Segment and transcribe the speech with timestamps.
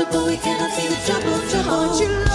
[0.00, 1.70] Comfortable we cannot see the trouble, trouble.
[1.70, 2.29] Aren't you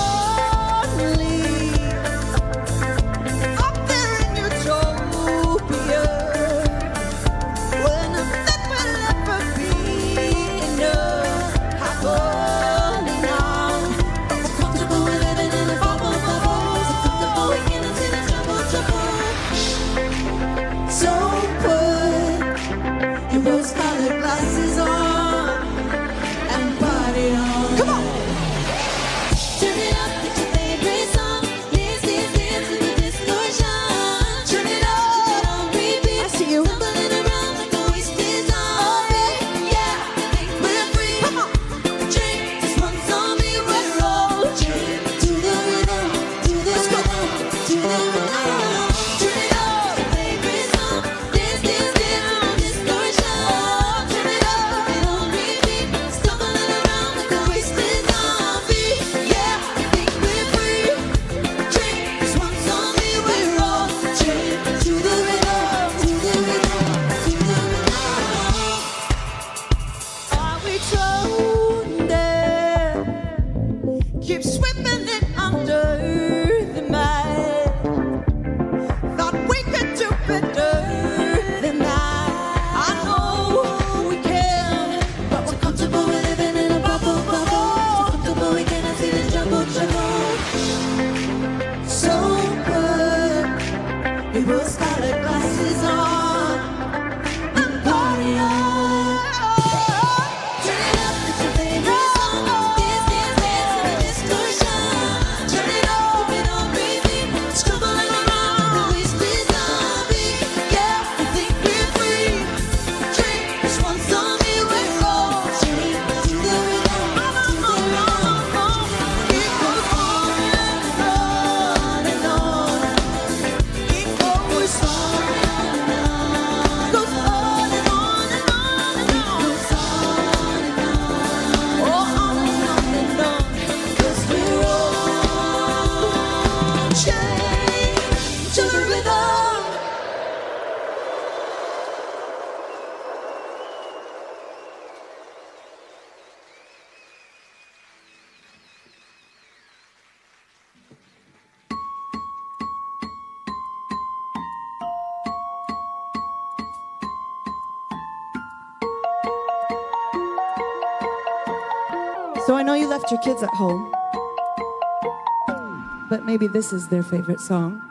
[166.35, 167.81] maybe this is their favorite song.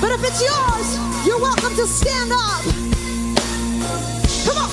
[0.00, 2.62] But if it's yours, you're welcome to stand up.
[4.46, 4.70] Come on.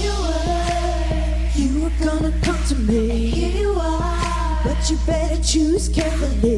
[0.00, 0.62] You were,
[1.60, 3.28] you were gonna come to me.
[3.28, 6.57] Here you are, but you better choose carefully.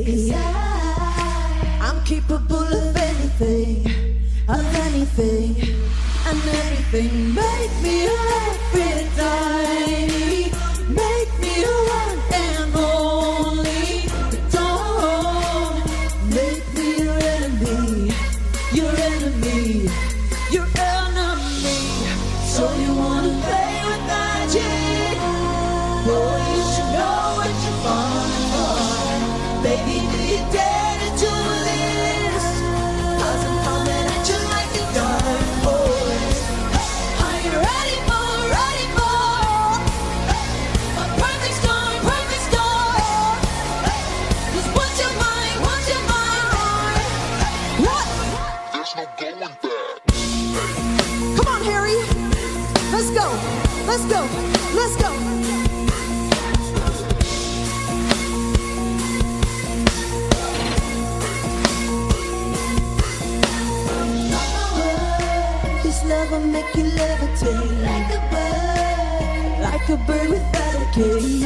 [66.61, 71.43] Make you levitate like a bird, like a bird without a cage.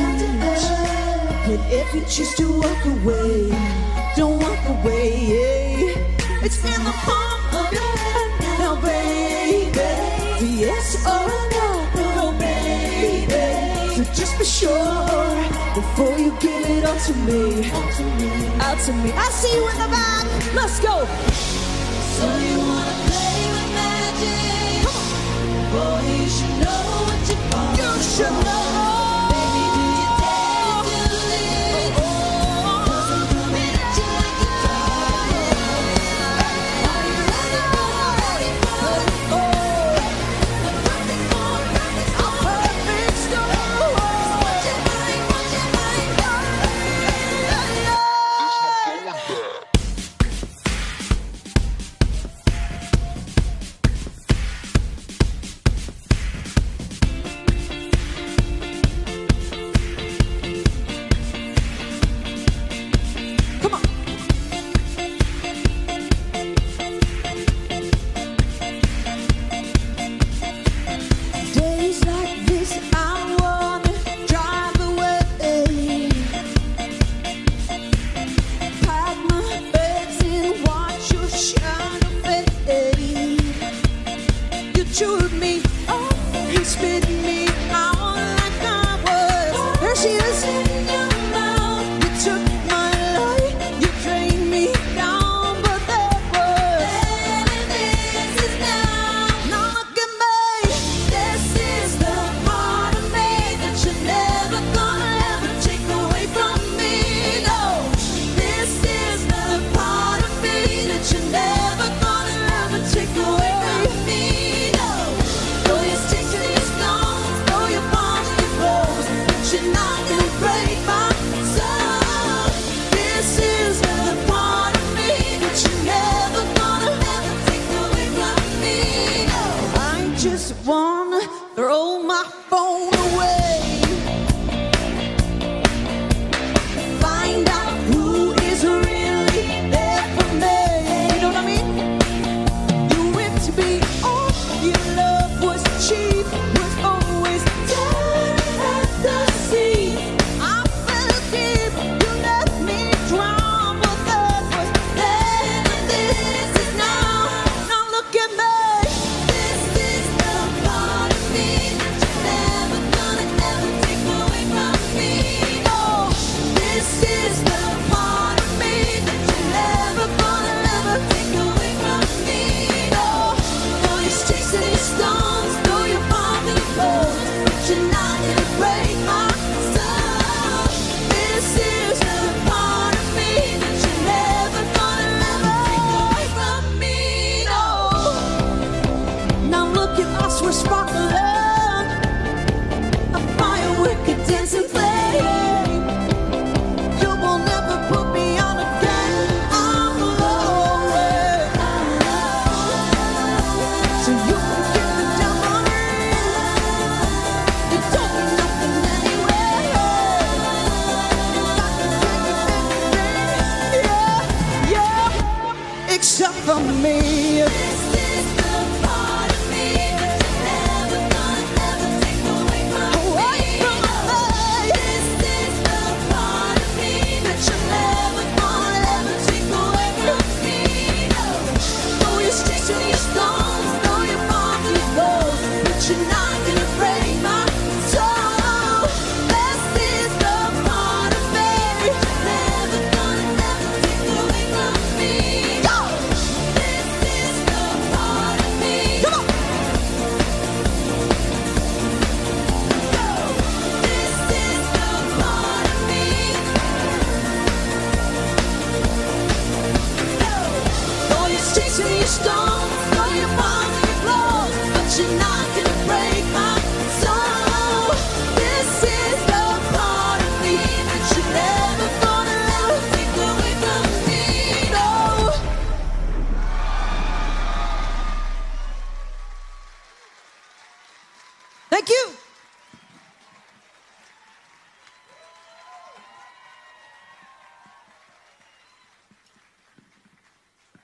[1.47, 3.51] But if you choose to walk away,
[4.17, 5.15] don't walk away.
[6.43, 9.91] It's in the palm of your hand now, baby.
[10.65, 11.69] Yes or no,
[12.17, 13.95] no, baby.
[13.95, 15.27] So just be sure
[15.75, 17.71] before you give it all to me,
[18.67, 19.13] out to me.
[19.13, 20.27] I see you in the back.
[20.55, 21.07] Let's go.
[22.19, 22.64] So you
[25.75, 27.97] You should know what you're.
[27.97, 28.84] You should know.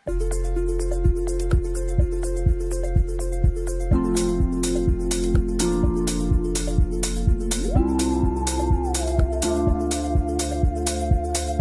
[0.06, 0.12] I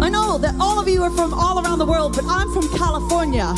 [0.10, 3.54] know that all of you are from all around the world, but I'm from California.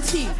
[0.00, 0.37] 气。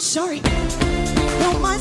[0.00, 0.40] sorry.
[1.40, 1.80] Don't mind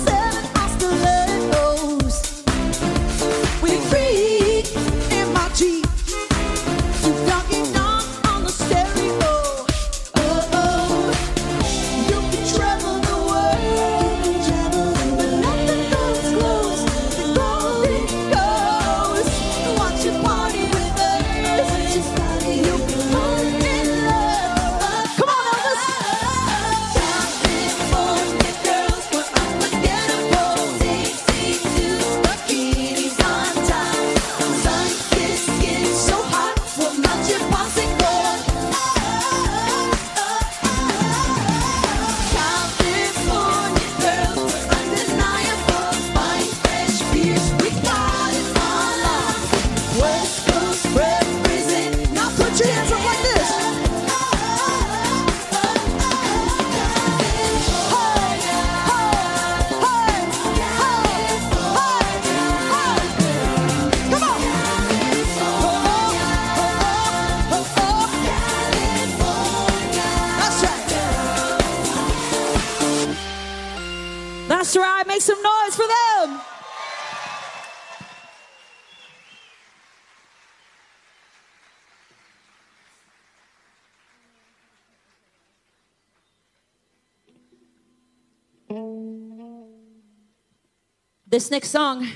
[91.52, 92.08] Next song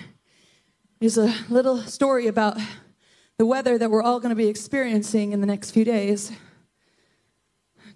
[1.02, 2.56] is a little story about
[3.40, 6.32] the weather that we're all going to be experiencing in the next few days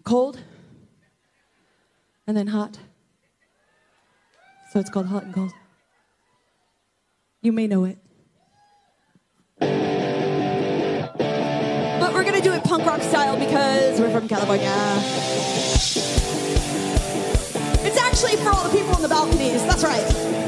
[0.03, 0.39] cold
[2.25, 2.79] and then hot.
[4.71, 5.53] So it's called Hot and Cold.
[7.41, 7.99] You may know it.
[9.59, 9.69] But
[12.13, 14.73] we're going to do it punk rock style because we're from California.
[17.85, 19.63] It's actually for all the people in the balconies.
[19.67, 20.46] That's right.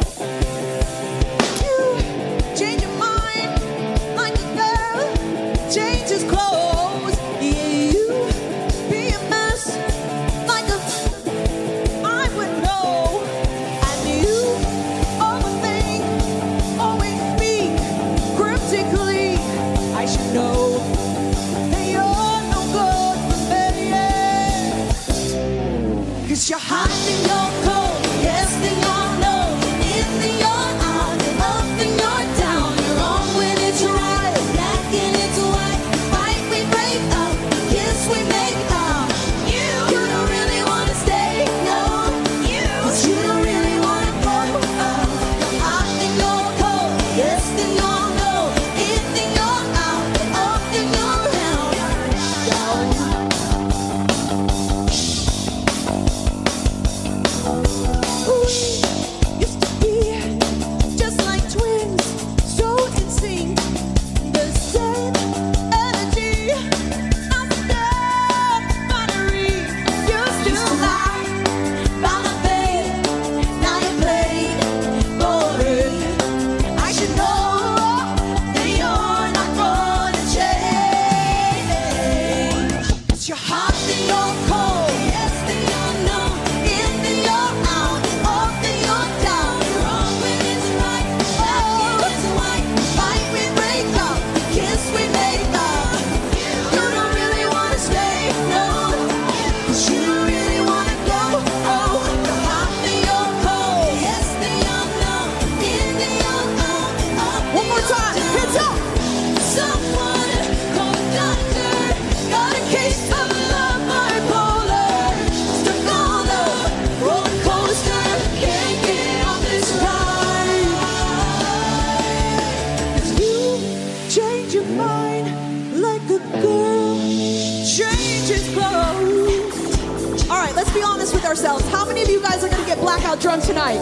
[133.38, 133.78] tonight?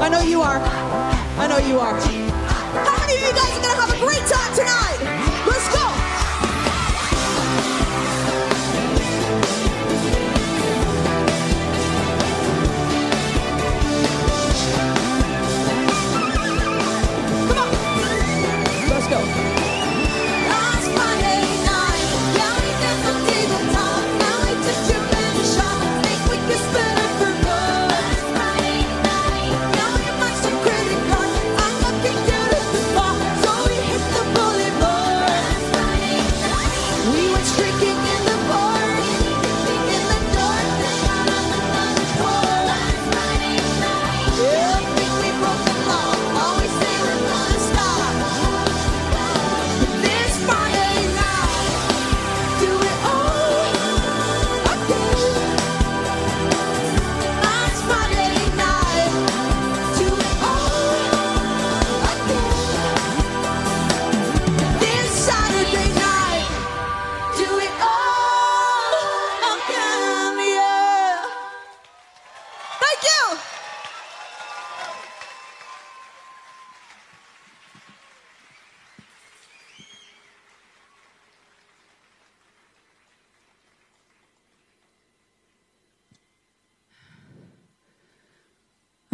[0.00, 0.60] I know you are.
[0.62, 1.98] I know you are.
[1.98, 3.63] How many of you guys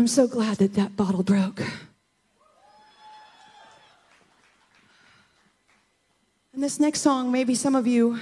[0.00, 1.60] I'm so glad that that bottle broke.
[6.54, 8.18] And this next song, maybe some of you.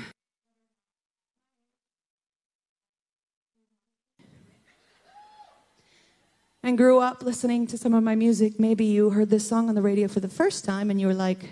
[6.64, 8.58] And grew up listening to some of my music.
[8.58, 11.14] Maybe you heard this song on the radio for the first time and you were
[11.14, 11.48] like,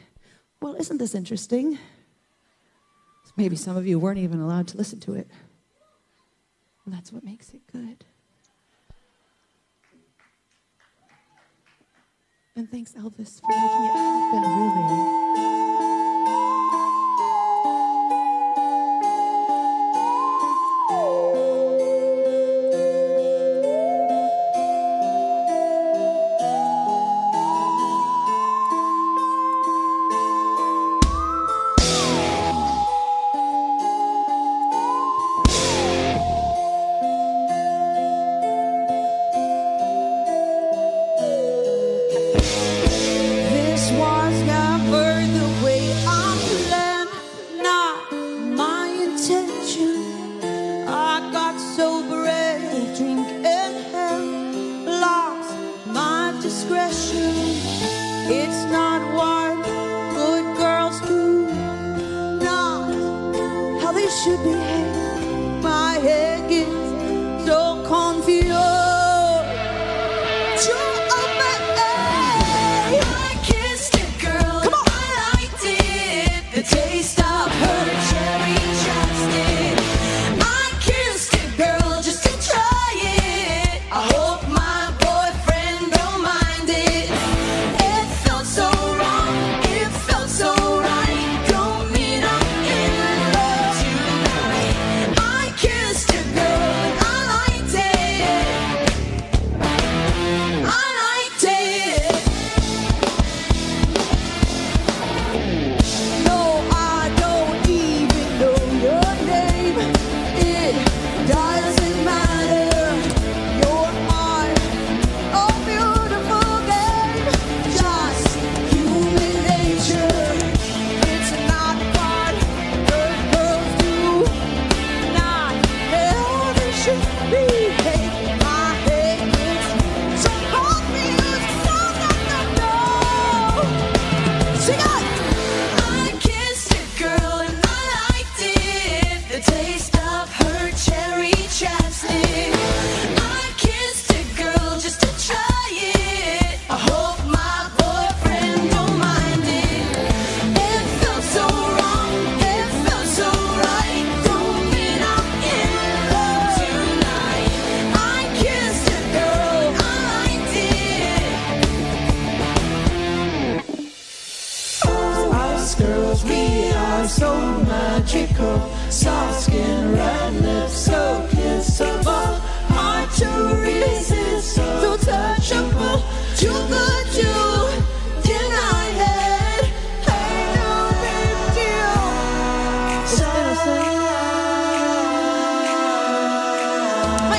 [0.60, 1.78] well, isn't this interesting?
[3.36, 5.28] Maybe some of you weren't even allowed to listen to it.
[6.84, 8.04] And that's what makes it good.
[12.56, 15.25] And thanks, Elvis, for making it happen, really.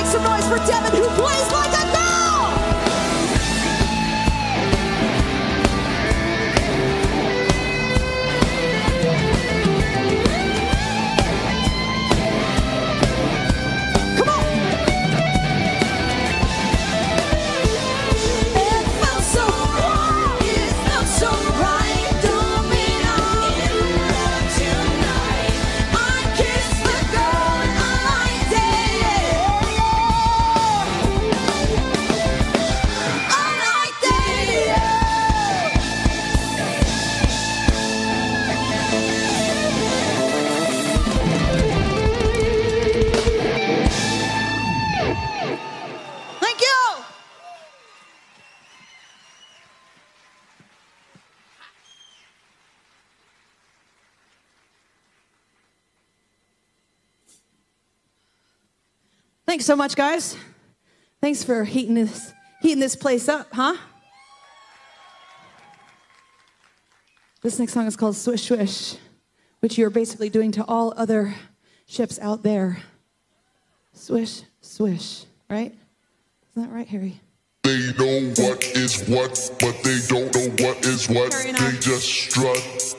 [0.08, 1.97] some noise for Devin, who plays like a
[59.68, 60.34] so much, guys.
[61.20, 63.76] Thanks for heating this, heating this place up, huh?
[67.42, 68.96] This next song is called Swish Swish,
[69.60, 71.34] which you're basically doing to all other
[71.84, 72.78] ships out there.
[73.92, 75.74] Swish, swish, right?
[76.52, 77.20] Isn't that right, Harry?
[77.64, 81.30] They know what is what, but they don't know what is what.
[81.32, 82.96] They just strut.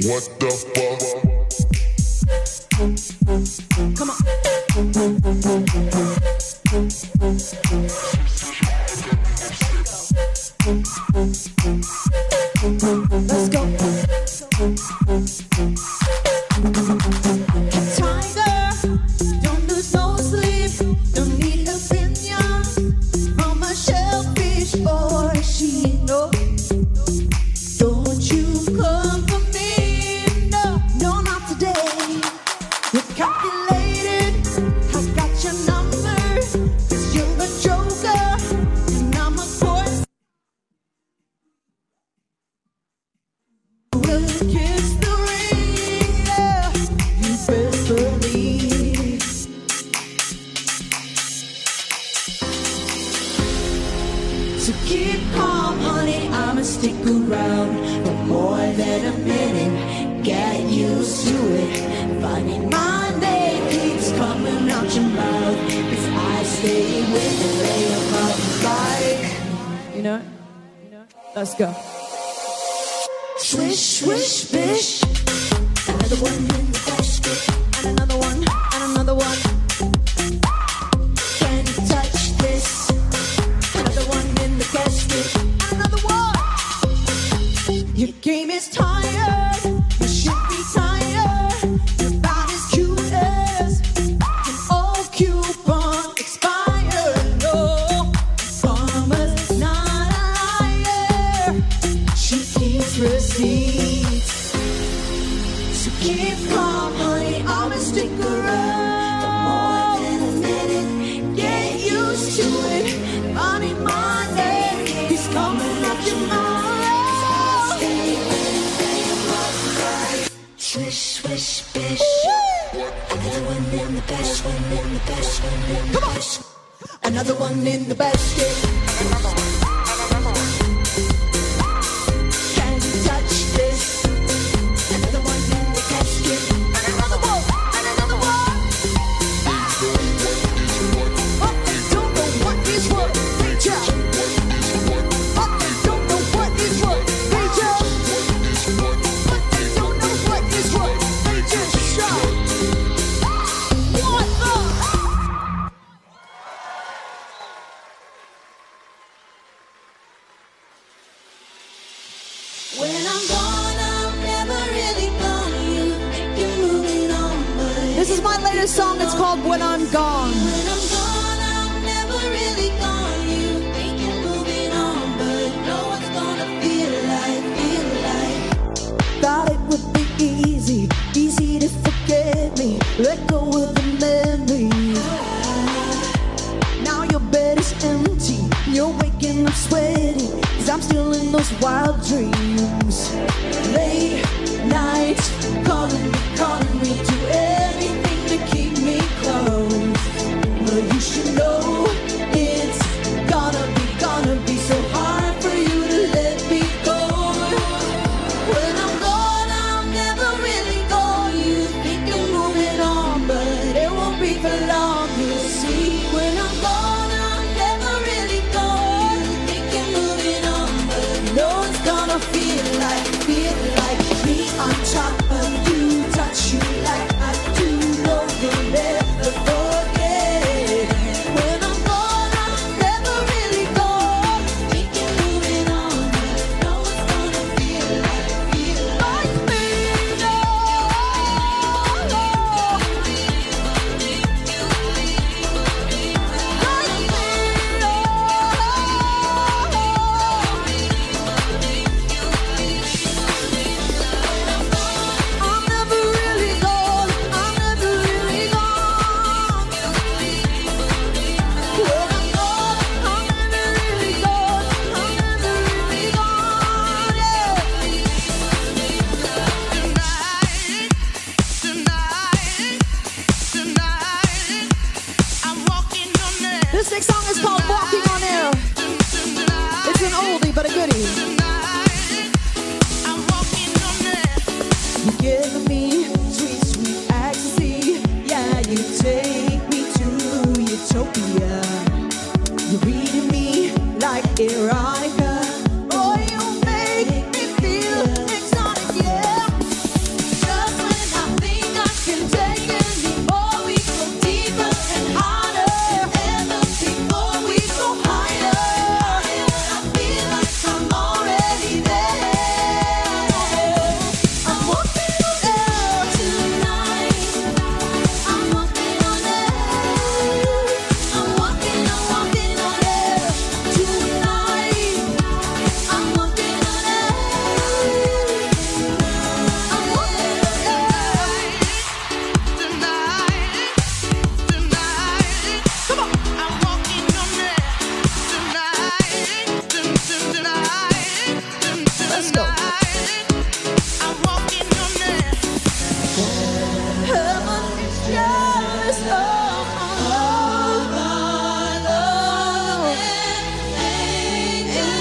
[0.00, 1.61] What the fuck?
[2.72, 4.16] Come on.
[13.26, 13.62] Let's go.
[15.06, 15.42] Let's
[17.62, 17.71] go.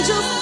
[0.02, 0.41] angels.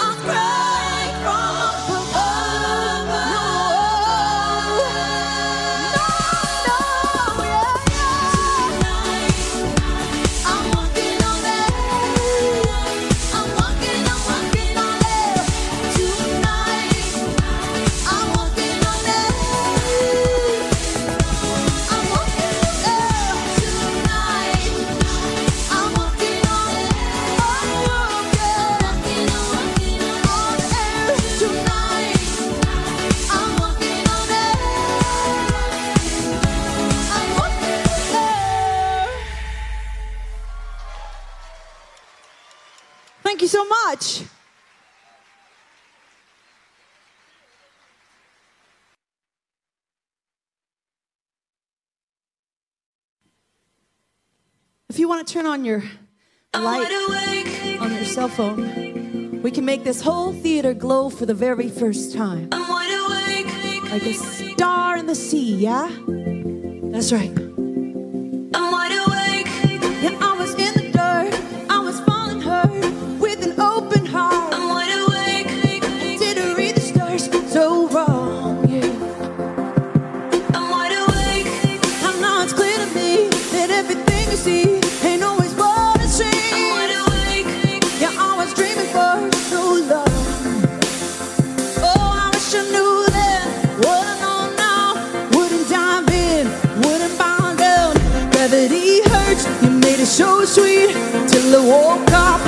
[55.10, 55.84] want to turn on your
[56.54, 56.88] light
[57.82, 62.14] on your cell phone, we can make this whole theater glow for the very first
[62.16, 62.48] time.
[62.52, 65.90] Like a star in the sea, yeah?
[66.92, 67.49] That's right.
[100.20, 100.92] so sweet
[101.30, 102.39] till I woke up.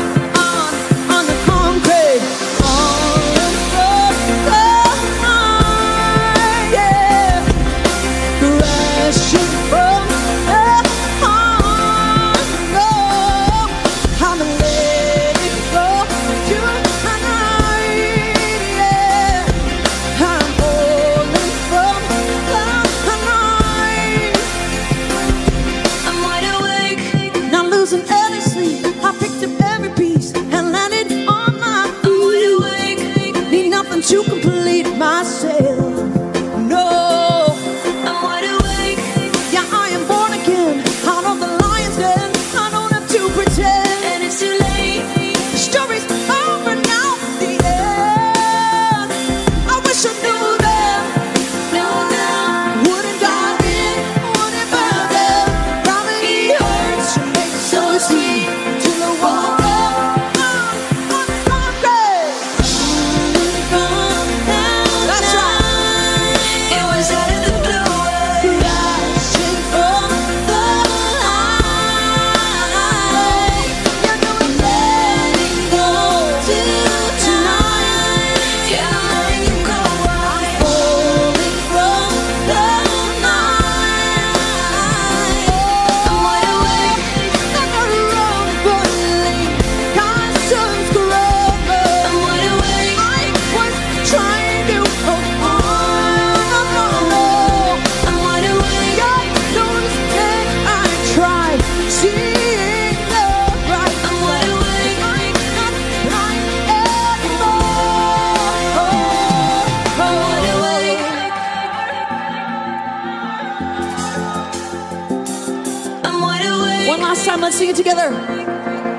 [117.92, 118.91] together.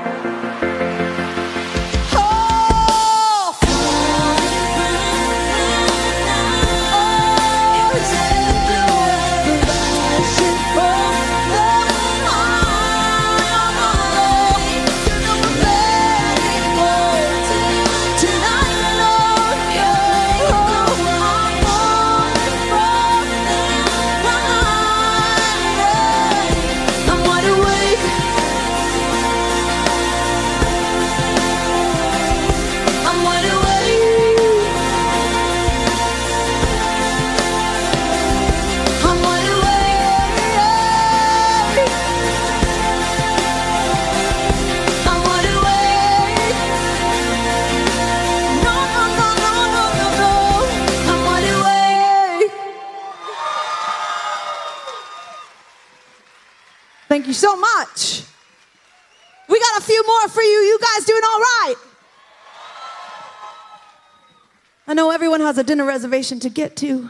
[65.45, 67.09] has a dinner reservation to get to.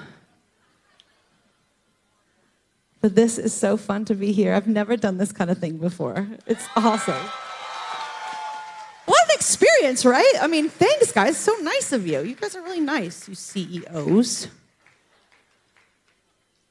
[3.01, 4.53] But this is so fun to be here.
[4.53, 6.27] I've never done this kind of thing before.
[6.47, 7.21] It's awesome.
[9.05, 10.33] What an experience, right?
[10.41, 11.37] I mean, thanks, guys.
[11.37, 12.21] So nice of you.
[12.21, 14.47] You guys are really nice, you CEOs.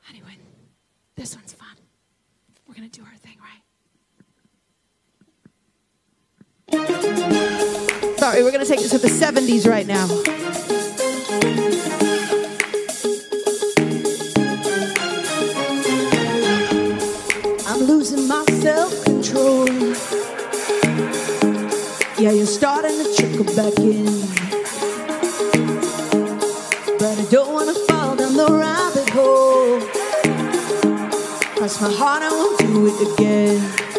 [0.09, 0.39] Anyway,
[1.17, 1.77] this one's fun.
[2.67, 3.61] We're going to do our thing, right?
[8.19, 10.09] Sorry, we're going to take it to the 70s right now.
[18.03, 19.69] losing my self control.
[22.19, 24.07] Yeah, you're starting to trickle back in.
[26.99, 29.81] But I don't wanna fall down the rabbit hole.
[31.57, 33.92] Cross my heart, I won't do it again.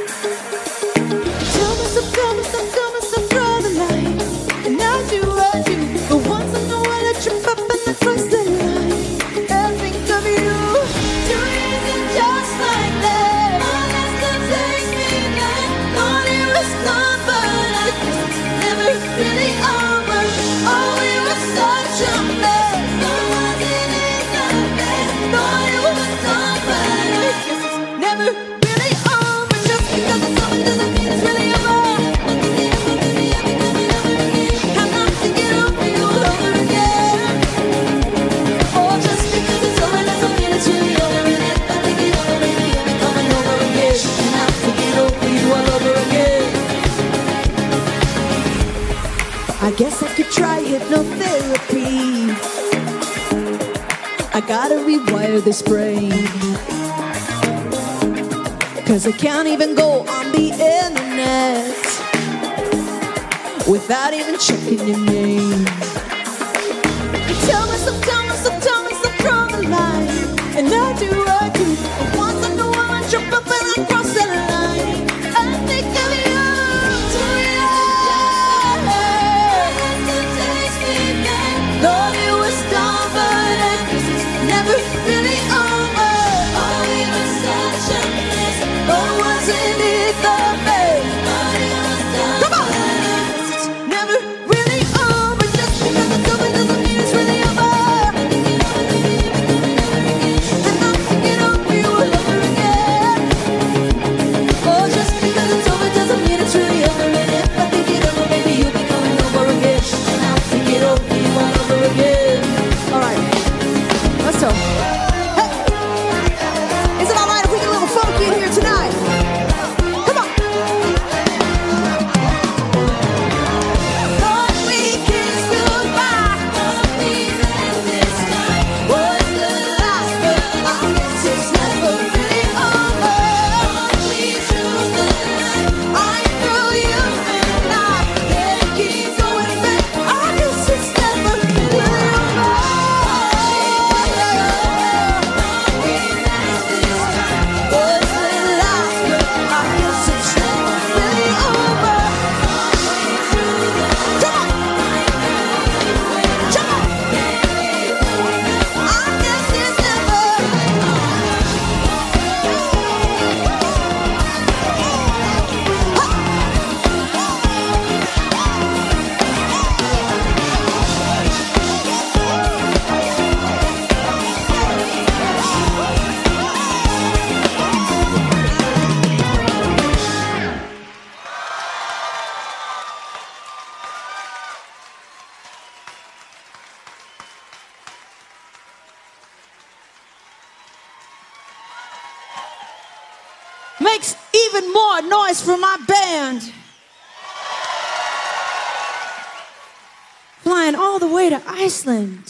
[55.43, 56.11] with this brain.
[58.85, 61.67] Cause I can't even go on the internet
[63.67, 65.92] without even checking your name.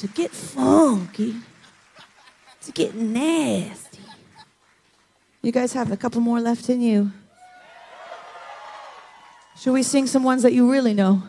[0.03, 1.33] to get funky,
[2.61, 4.01] to get nasty.
[5.41, 7.13] You guys have a couple more left in you.
[9.57, 11.23] Should we sing some ones that you really know?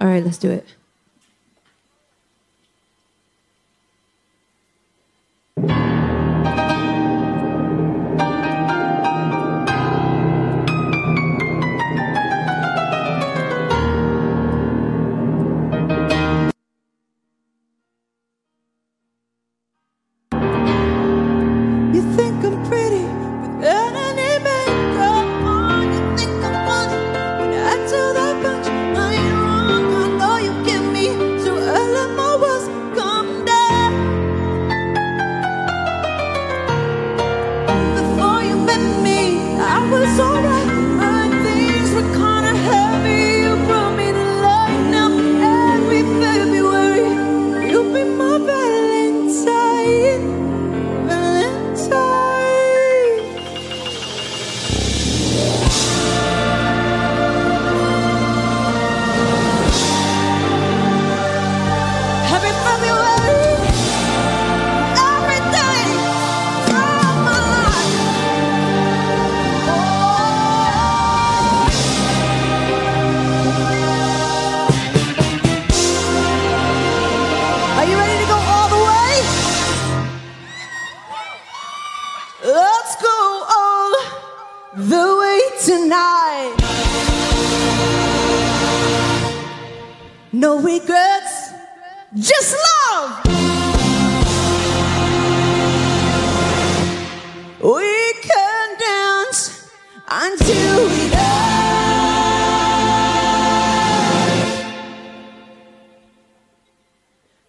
[0.00, 0.64] All right, let's do it.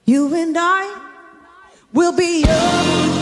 [0.10, 0.90] You and I
[1.94, 3.19] will be young.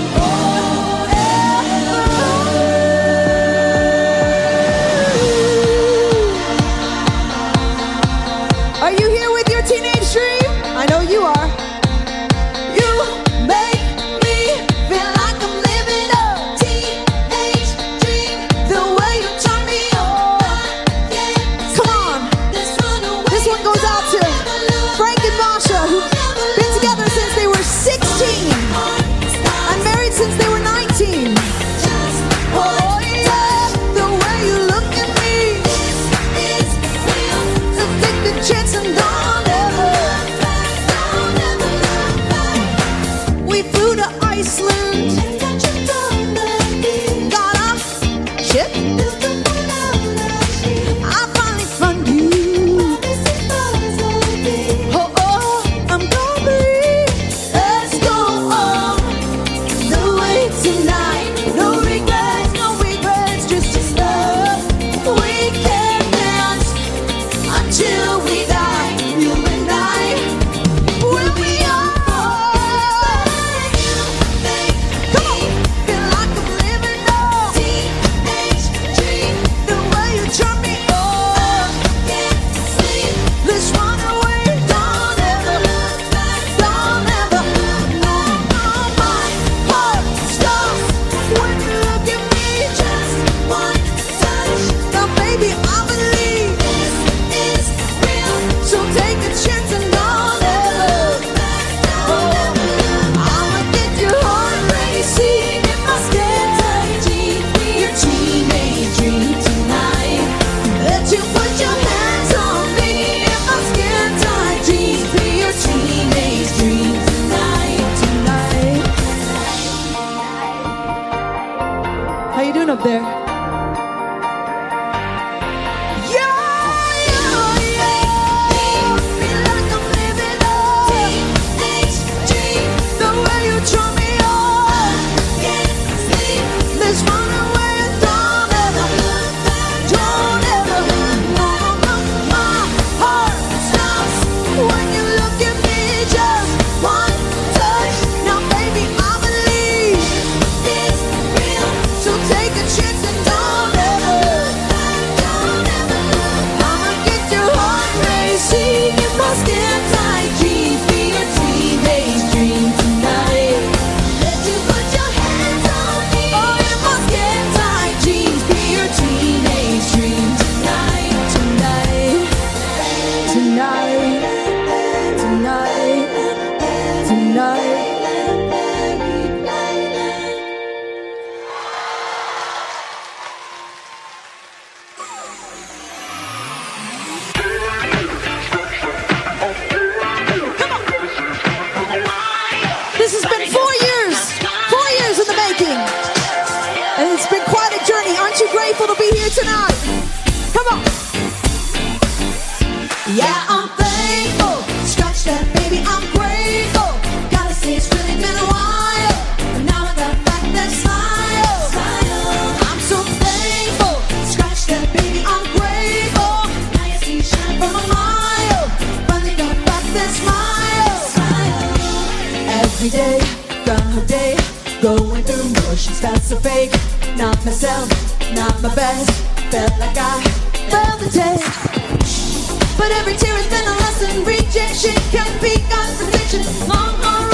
[227.48, 227.88] myself,
[228.36, 229.10] not my best.
[229.50, 230.22] Felt like I
[230.70, 232.78] failed the test.
[232.78, 234.26] But every tear has been a lesson.
[234.26, 236.44] Rejection can be confrontation.
[236.68, 237.27] Long arms.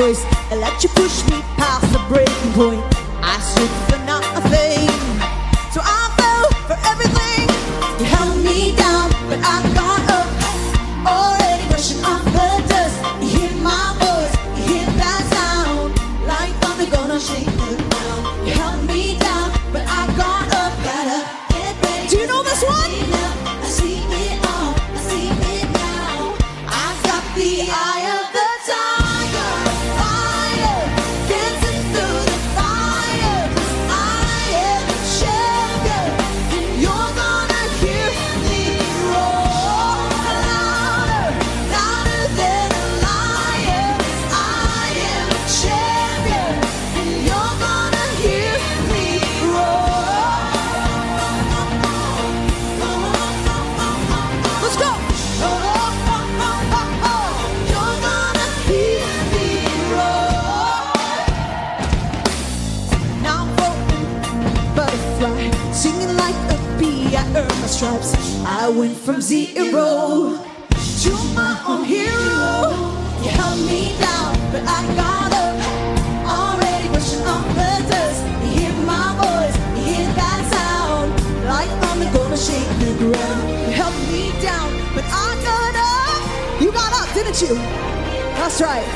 [0.00, 0.29] choice
[67.80, 68.12] traps.
[68.44, 70.36] I went from zero
[71.02, 72.76] to my own hero.
[73.24, 75.56] You held me down, but I got up.
[76.28, 78.20] Already pushing on the dust.
[78.44, 81.08] You hear my voice, you hear that sound.
[81.48, 83.48] Like I'm gonna shake the ground.
[83.48, 86.60] You held me down, but I got up.
[86.60, 87.54] You got up, didn't you?
[88.36, 88.88] That's right.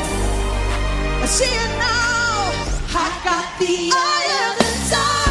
[1.23, 2.53] I see it now.
[3.01, 5.24] I got the eye of the side.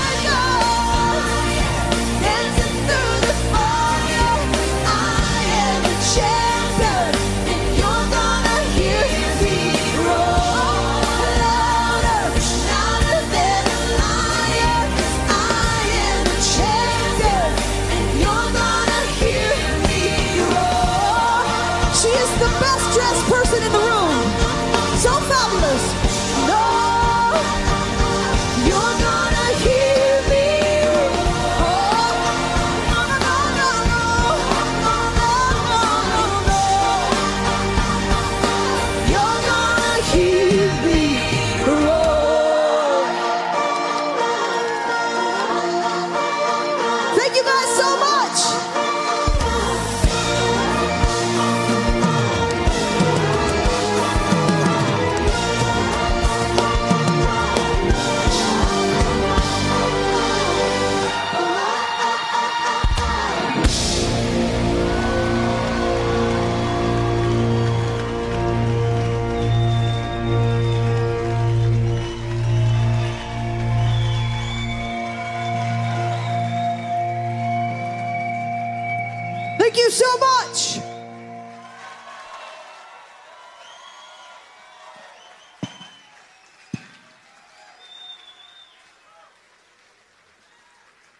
[79.73, 80.79] Thank you so much.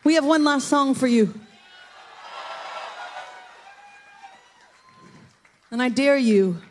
[0.04, 1.34] We have one last song for you.
[5.72, 6.62] And I dare you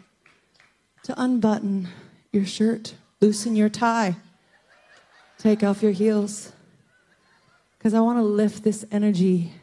[1.03, 1.89] to unbutton
[2.31, 4.15] your shirt, loosen your tie,
[5.37, 6.53] take off your heels,
[7.77, 9.55] because I want to lift this energy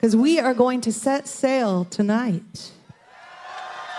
[0.00, 2.72] because we are going to set sail tonight.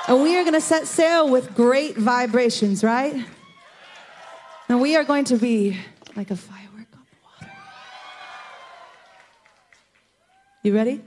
[0.07, 3.23] And we are going to set sail with great vibrations, right?
[4.67, 5.77] And we are going to be
[6.15, 7.53] like a firework on the water.
[10.63, 11.01] You ready?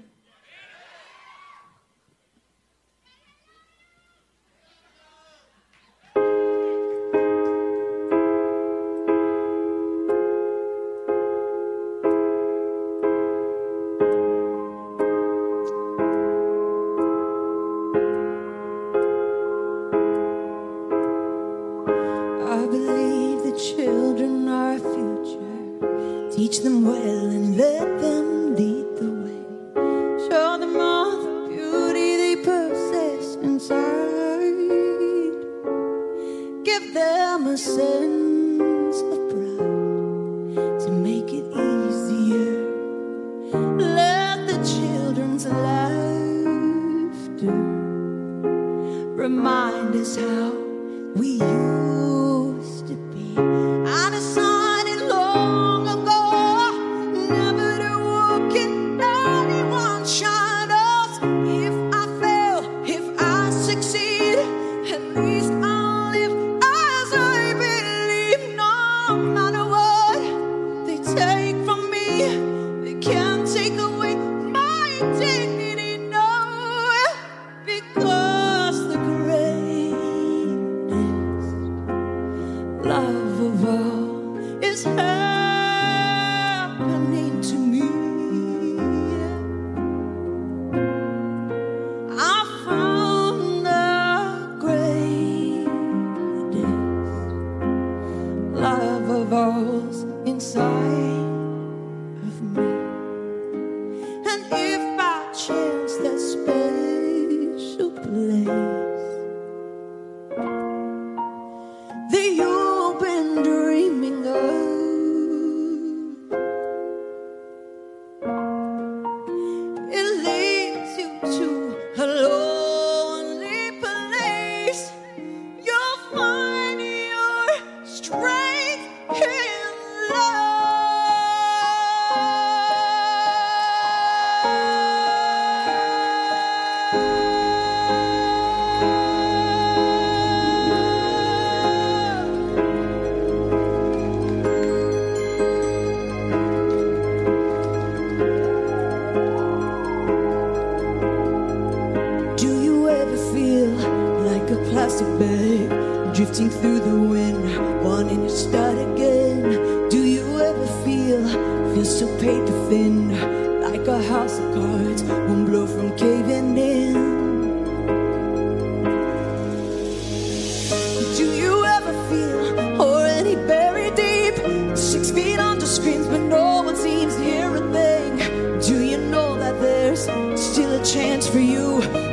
[181.28, 182.03] for you.